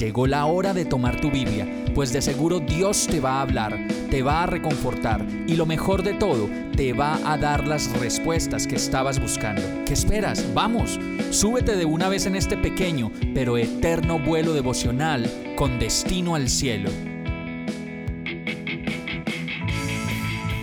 Llegó 0.00 0.26
la 0.26 0.46
hora 0.46 0.72
de 0.72 0.86
tomar 0.86 1.20
tu 1.20 1.30
Biblia, 1.30 1.68
pues 1.94 2.10
de 2.10 2.22
seguro 2.22 2.58
Dios 2.58 3.06
te 3.06 3.20
va 3.20 3.32
a 3.32 3.42
hablar, 3.42 3.86
te 4.10 4.22
va 4.22 4.44
a 4.44 4.46
reconfortar 4.46 5.26
y 5.46 5.56
lo 5.56 5.66
mejor 5.66 6.02
de 6.02 6.14
todo, 6.14 6.48
te 6.74 6.94
va 6.94 7.20
a 7.30 7.36
dar 7.36 7.68
las 7.68 7.92
respuestas 8.00 8.66
que 8.66 8.76
estabas 8.76 9.20
buscando. 9.20 9.60
¿Qué 9.84 9.92
esperas? 9.92 10.54
Vamos, 10.54 10.98
súbete 11.28 11.76
de 11.76 11.84
una 11.84 12.08
vez 12.08 12.24
en 12.24 12.34
este 12.34 12.56
pequeño 12.56 13.12
pero 13.34 13.58
eterno 13.58 14.18
vuelo 14.18 14.54
devocional 14.54 15.30
con 15.54 15.78
destino 15.78 16.34
al 16.34 16.48
cielo. 16.48 16.88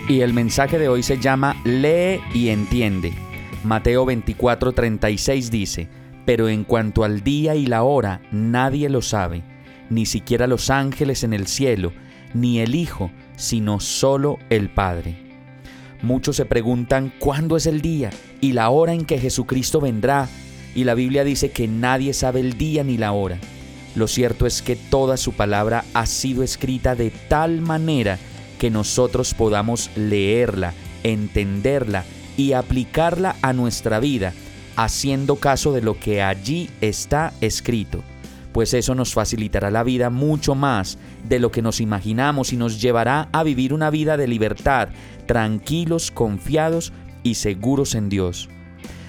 Y 0.08 0.20
el 0.22 0.32
mensaje 0.32 0.80
de 0.80 0.88
hoy 0.88 1.04
se 1.04 1.20
llama 1.20 1.54
Lee 1.64 2.20
y 2.34 2.48
entiende. 2.48 3.12
Mateo 3.62 4.04
24:36 4.04 5.48
dice, 5.48 5.88
pero 6.28 6.50
en 6.50 6.64
cuanto 6.64 7.04
al 7.04 7.24
día 7.24 7.54
y 7.54 7.64
la 7.64 7.84
hora, 7.84 8.20
nadie 8.30 8.90
lo 8.90 9.00
sabe, 9.00 9.44
ni 9.88 10.04
siquiera 10.04 10.46
los 10.46 10.68
ángeles 10.68 11.24
en 11.24 11.32
el 11.32 11.46
cielo, 11.46 11.94
ni 12.34 12.60
el 12.60 12.74
Hijo, 12.74 13.10
sino 13.36 13.80
solo 13.80 14.38
el 14.50 14.68
Padre. 14.68 15.16
Muchos 16.02 16.36
se 16.36 16.44
preguntan 16.44 17.14
cuándo 17.18 17.56
es 17.56 17.64
el 17.64 17.80
día 17.80 18.10
y 18.42 18.52
la 18.52 18.68
hora 18.68 18.92
en 18.92 19.06
que 19.06 19.18
Jesucristo 19.18 19.80
vendrá, 19.80 20.28
y 20.74 20.84
la 20.84 20.92
Biblia 20.92 21.24
dice 21.24 21.50
que 21.50 21.66
nadie 21.66 22.12
sabe 22.12 22.40
el 22.40 22.58
día 22.58 22.84
ni 22.84 22.98
la 22.98 23.12
hora. 23.12 23.38
Lo 23.94 24.06
cierto 24.06 24.44
es 24.44 24.60
que 24.60 24.76
toda 24.76 25.16
su 25.16 25.32
palabra 25.32 25.86
ha 25.94 26.04
sido 26.04 26.42
escrita 26.42 26.94
de 26.94 27.10
tal 27.30 27.62
manera 27.62 28.18
que 28.58 28.68
nosotros 28.68 29.32
podamos 29.32 29.90
leerla, 29.96 30.74
entenderla 31.04 32.04
y 32.36 32.52
aplicarla 32.52 33.36
a 33.40 33.54
nuestra 33.54 33.98
vida 33.98 34.34
haciendo 34.78 35.34
caso 35.34 35.72
de 35.72 35.82
lo 35.82 35.98
que 35.98 36.22
allí 36.22 36.70
está 36.80 37.32
escrito, 37.40 38.04
pues 38.52 38.74
eso 38.74 38.94
nos 38.94 39.12
facilitará 39.12 39.72
la 39.72 39.82
vida 39.82 40.08
mucho 40.08 40.54
más 40.54 40.98
de 41.28 41.40
lo 41.40 41.50
que 41.50 41.62
nos 41.62 41.80
imaginamos 41.80 42.52
y 42.52 42.56
nos 42.56 42.80
llevará 42.80 43.28
a 43.32 43.42
vivir 43.42 43.74
una 43.74 43.90
vida 43.90 44.16
de 44.16 44.28
libertad, 44.28 44.90
tranquilos, 45.26 46.12
confiados 46.12 46.92
y 47.24 47.34
seguros 47.34 47.96
en 47.96 48.08
Dios. 48.08 48.48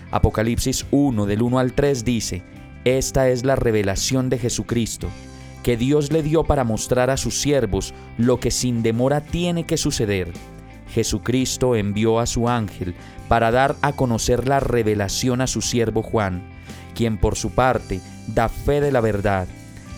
Apocalipsis 0.10 0.88
1 0.90 1.28
del 1.28 1.44
1 1.44 1.60
al 1.60 1.74
3 1.74 2.04
dice, 2.04 2.42
Esta 2.84 3.30
es 3.30 3.46
la 3.46 3.56
revelación 3.56 4.30
de 4.30 4.40
Jesucristo, 4.40 5.08
que 5.62 5.78
Dios 5.78 6.12
le 6.12 6.24
dio 6.24 6.46
para 6.46 6.64
mostrar 6.64 7.12
a 7.12 7.18
sus 7.18 7.40
siervos 7.40 7.94
lo 8.18 8.40
que 8.40 8.50
sin 8.50 8.82
demora 8.82 9.22
tiene 9.22 9.68
que 9.68 9.78
suceder 9.78 10.34
Jesucristo 10.94 11.76
envió 11.76 12.20
a 12.20 12.26
su 12.26 12.50
ángel 12.50 12.96
para 13.28 13.52
dar 13.52 13.76
a 13.82 13.94
conocer 13.94 14.48
la 14.48 14.60
revelación 14.60 15.42
a 15.42 15.48
su 15.48 15.62
siervo 15.62 16.02
Juan, 16.02 16.42
quien 16.96 17.18
por 17.18 17.36
su 17.36 17.52
parte 17.52 18.02
da 18.28 18.50
fe 18.50 18.82
de 18.82 18.92
la 18.92 19.02
verdad, 19.02 19.48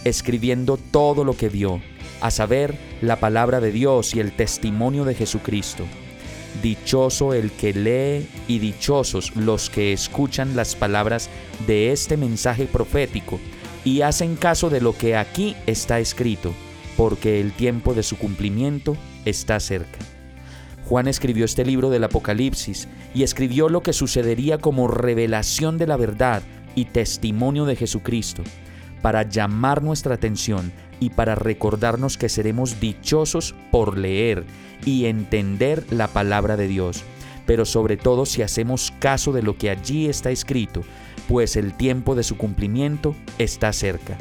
escribiendo 0.03 0.77
todo 0.77 1.23
lo 1.23 1.35
que 1.35 1.49
vio, 1.49 1.81
a 2.21 2.29
saber, 2.29 2.77
la 3.01 3.19
palabra 3.19 3.59
de 3.59 3.71
Dios 3.71 4.13
y 4.15 4.19
el 4.19 4.31
testimonio 4.31 5.05
de 5.05 5.15
Jesucristo. 5.15 5.85
Dichoso 6.61 7.33
el 7.33 7.51
que 7.51 7.73
lee 7.73 8.27
y 8.47 8.59
dichosos 8.59 9.35
los 9.35 9.69
que 9.69 9.93
escuchan 9.93 10.55
las 10.55 10.75
palabras 10.75 11.29
de 11.65 11.91
este 11.91 12.17
mensaje 12.17 12.65
profético 12.65 13.39
y 13.83 14.01
hacen 14.01 14.35
caso 14.35 14.69
de 14.69 14.81
lo 14.81 14.95
que 14.95 15.15
aquí 15.15 15.55
está 15.65 15.99
escrito, 15.99 16.53
porque 16.97 17.39
el 17.39 17.53
tiempo 17.53 17.93
de 17.93 18.03
su 18.03 18.17
cumplimiento 18.17 18.95
está 19.25 19.59
cerca. 19.59 19.97
Juan 20.91 21.07
escribió 21.07 21.45
este 21.45 21.63
libro 21.63 21.89
del 21.89 22.03
Apocalipsis 22.03 22.89
y 23.13 23.23
escribió 23.23 23.69
lo 23.69 23.81
que 23.81 23.93
sucedería 23.93 24.57
como 24.57 24.89
revelación 24.89 25.77
de 25.77 25.87
la 25.87 25.95
verdad 25.95 26.43
y 26.75 26.83
testimonio 26.83 27.63
de 27.63 27.77
Jesucristo, 27.77 28.43
para 29.01 29.23
llamar 29.23 29.81
nuestra 29.81 30.15
atención 30.15 30.73
y 30.99 31.11
para 31.11 31.35
recordarnos 31.35 32.17
que 32.17 32.27
seremos 32.27 32.81
dichosos 32.81 33.55
por 33.71 33.97
leer 33.97 34.43
y 34.83 35.05
entender 35.05 35.85
la 35.91 36.09
palabra 36.09 36.57
de 36.57 36.67
Dios, 36.67 37.05
pero 37.45 37.63
sobre 37.63 37.95
todo 37.95 38.25
si 38.25 38.41
hacemos 38.41 38.91
caso 38.99 39.31
de 39.31 39.43
lo 39.43 39.57
que 39.57 39.69
allí 39.69 40.09
está 40.09 40.29
escrito, 40.29 40.81
pues 41.29 41.55
el 41.55 41.73
tiempo 41.73 42.15
de 42.15 42.23
su 42.23 42.35
cumplimiento 42.35 43.15
está 43.37 43.71
cerca. 43.71 44.17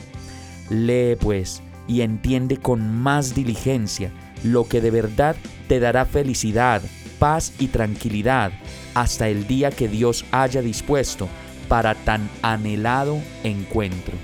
Lee 0.68 1.16
pues 1.18 1.62
y 1.88 2.02
entiende 2.02 2.58
con 2.58 2.94
más 2.94 3.34
diligencia 3.34 4.12
lo 4.42 4.66
que 4.68 4.80
de 4.80 4.90
verdad 4.90 5.36
te 5.68 5.80
dará 5.80 6.04
felicidad, 6.04 6.82
paz 7.18 7.52
y 7.58 7.68
tranquilidad 7.68 8.52
hasta 8.94 9.28
el 9.28 9.46
día 9.46 9.70
que 9.70 9.88
Dios 9.88 10.24
haya 10.30 10.62
dispuesto 10.62 11.28
para 11.68 11.94
tan 11.94 12.28
anhelado 12.42 13.20
encuentro. 13.44 14.14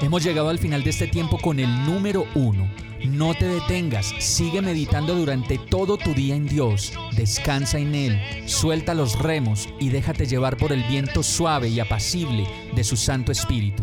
Hemos 0.00 0.22
llegado 0.22 0.50
al 0.50 0.58
final 0.58 0.82
de 0.82 0.90
este 0.90 1.06
tiempo 1.06 1.38
con 1.38 1.58
el 1.58 1.86
número 1.86 2.26
uno. 2.34 2.68
No 3.08 3.34
te 3.34 3.46
detengas, 3.46 4.12
sigue 4.18 4.60
meditando 4.60 5.14
durante 5.14 5.58
todo 5.58 5.96
tu 5.96 6.14
día 6.14 6.34
en 6.34 6.46
Dios, 6.46 6.92
descansa 7.16 7.78
en 7.78 7.94
Él, 7.94 8.20
suelta 8.46 8.94
los 8.94 9.18
remos 9.18 9.68
y 9.78 9.90
déjate 9.90 10.26
llevar 10.26 10.56
por 10.56 10.72
el 10.72 10.82
viento 10.84 11.22
suave 11.22 11.68
y 11.68 11.80
apacible 11.80 12.46
de 12.74 12.84
su 12.84 12.96
Santo 12.96 13.30
Espíritu. 13.30 13.82